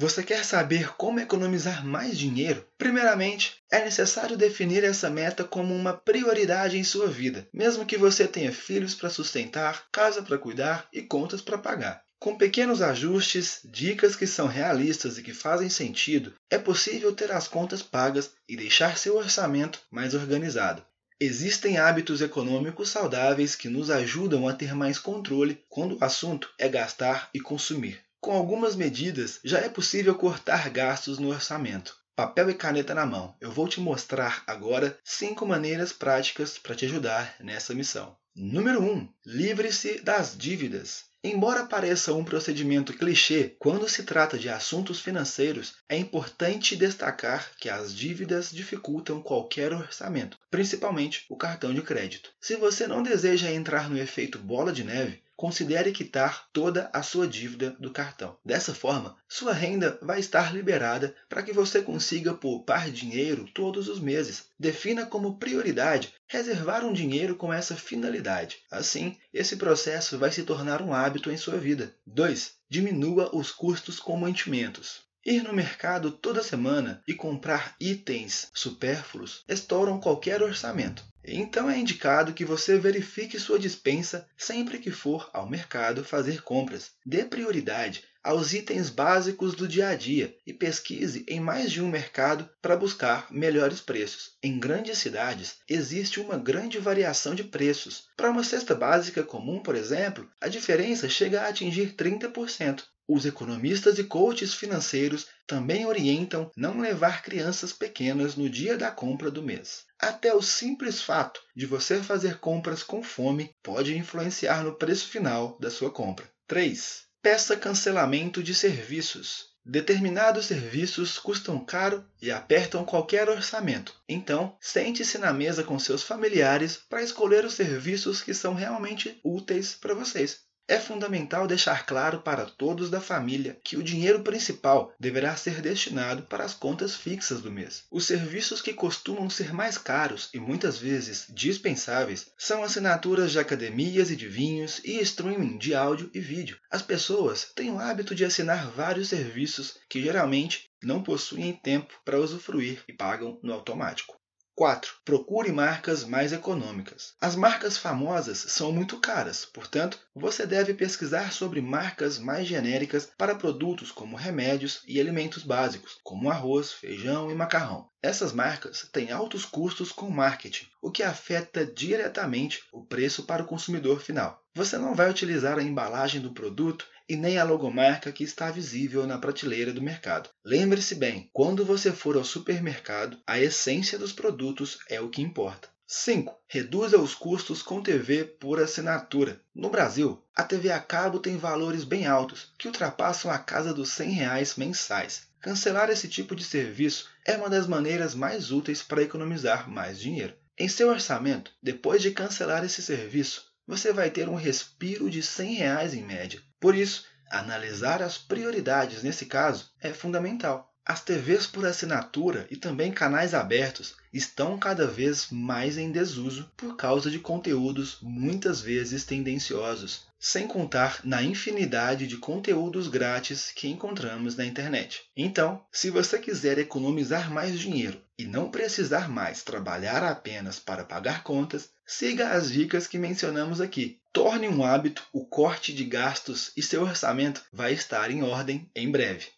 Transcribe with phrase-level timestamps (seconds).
[0.00, 2.66] Você quer saber como economizar mais dinheiro?
[2.78, 8.26] Primeiramente, é necessário definir essa meta como uma prioridade em sua vida, mesmo que você
[8.26, 12.02] tenha filhos para sustentar, casa para cuidar e contas para pagar.
[12.18, 17.46] Com pequenos ajustes, dicas que são realistas e que fazem sentido, é possível ter as
[17.46, 20.82] contas pagas e deixar seu orçamento mais organizado.
[21.20, 26.70] Existem hábitos econômicos saudáveis que nos ajudam a ter mais controle quando o assunto é
[26.70, 28.00] gastar e consumir.
[28.20, 31.96] Com algumas medidas, já é possível cortar gastos no orçamento.
[32.14, 33.34] Papel e caneta na mão.
[33.40, 38.14] Eu vou te mostrar agora cinco maneiras práticas para te ajudar nessa missão.
[38.36, 38.92] Número 1.
[38.92, 41.04] Um, Livre-se das dívidas.
[41.24, 47.70] Embora pareça um procedimento clichê, quando se trata de assuntos financeiros, é importante destacar que
[47.70, 52.32] as dívidas dificultam qualquer orçamento, principalmente o cartão de crédito.
[52.40, 57.26] Se você não deseja entrar no efeito bola de neve, considere quitar toda a sua
[57.26, 58.36] dívida do cartão.
[58.44, 63.98] Dessa forma, sua renda vai estar liberada para que você consiga poupar dinheiro todos os
[63.98, 64.48] meses.
[64.58, 68.58] Defina como prioridade reservar um dinheiro com essa finalidade.
[68.70, 71.96] Assim, esse processo vai se tornar um hábito em sua vida.
[72.06, 72.56] 2.
[72.68, 75.08] Diminua os custos com mantimentos.
[75.24, 81.04] Ir no mercado toda semana e comprar itens supérfluos estouram qualquer orçamento.
[81.22, 86.92] Então é indicado que você verifique sua dispensa sempre que for ao mercado fazer compras.
[87.04, 91.88] Dê prioridade aos itens básicos do dia a dia e pesquise em mais de um
[91.88, 94.32] mercado para buscar melhores preços.
[94.42, 98.08] Em grandes cidades, existe uma grande variação de preços.
[98.16, 102.84] Para uma cesta básica comum, por exemplo, a diferença chega a atingir 30%.
[103.12, 109.32] Os economistas e coaches financeiros também orientam não levar crianças pequenas no dia da compra
[109.32, 109.82] do mês.
[109.98, 115.58] Até o simples fato de você fazer compras com fome pode influenciar no preço final
[115.58, 116.30] da sua compra.
[116.46, 117.02] 3.
[117.20, 119.46] Peça cancelamento de serviços.
[119.66, 123.92] Determinados serviços custam caro e apertam qualquer orçamento.
[124.08, 129.74] Então, sente-se na mesa com seus familiares para escolher os serviços que são realmente úteis
[129.74, 130.48] para vocês.
[130.68, 136.22] É fundamental deixar claro para todos da família que o dinheiro principal deverá ser destinado
[136.22, 137.84] para as contas fixas do mês.
[137.90, 144.12] Os serviços que costumam ser mais caros e muitas vezes dispensáveis são assinaturas de academias
[144.12, 146.58] e de vinhos e streaming de áudio e vídeo.
[146.70, 152.20] As pessoas têm o hábito de assinar vários serviços que geralmente não possuem tempo para
[152.20, 154.19] usufruir e pagam no automático.
[154.60, 154.96] 4.
[155.06, 157.14] Procure marcas mais econômicas.
[157.18, 163.34] As marcas famosas são muito caras, portanto, você deve pesquisar sobre marcas mais genéricas para
[163.34, 167.88] produtos como remédios e alimentos básicos, como arroz, feijão e macarrão.
[168.02, 173.46] Essas marcas têm altos custos com marketing, o que afeta diretamente o preço para o
[173.46, 174.42] consumidor final.
[174.54, 179.04] Você não vai utilizar a embalagem do produto e nem a logomarca que está visível
[179.04, 180.30] na prateleira do mercado.
[180.44, 185.68] Lembre-se bem, quando você for ao supermercado, a essência dos produtos é o que importa.
[185.88, 186.32] 5.
[186.46, 189.40] Reduza os custos com TV por assinatura.
[189.52, 193.90] No Brasil, a TV a cabo tem valores bem altos, que ultrapassam a casa dos
[193.90, 195.22] 100 reais mensais.
[195.40, 200.34] Cancelar esse tipo de serviço é uma das maneiras mais úteis para economizar mais dinheiro.
[200.56, 205.54] Em seu orçamento, depois de cancelar esse serviço, você vai ter um respiro de 100
[205.54, 206.40] reais em média.
[206.60, 210.70] Por isso, analisar as prioridades nesse caso é fundamental.
[210.84, 216.76] As TVs por assinatura e também canais abertos estão cada vez mais em desuso por
[216.76, 224.36] causa de conteúdos muitas vezes tendenciosos, sem contar na infinidade de conteúdos grátis que encontramos
[224.36, 225.02] na internet.
[225.16, 231.22] Então, se você quiser economizar mais dinheiro e não precisar mais trabalhar apenas para pagar
[231.22, 233.99] contas, siga as dicas que mencionamos aqui.
[234.12, 238.90] Torne um hábito o corte de gastos e seu orçamento vai estar em ordem em
[238.90, 239.28] breve.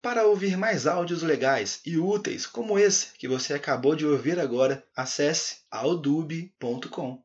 [0.00, 4.86] Para ouvir mais áudios legais e úteis como esse que você acabou de ouvir agora,
[4.94, 7.22] acesse audube.com.